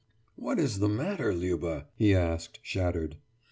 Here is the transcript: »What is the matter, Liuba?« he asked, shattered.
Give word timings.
»What 0.35 0.57
is 0.57 0.79
the 0.79 0.87
matter, 0.89 1.31
Liuba?« 1.31 1.85
he 1.95 2.15
asked, 2.15 2.59
shattered. 2.63 3.17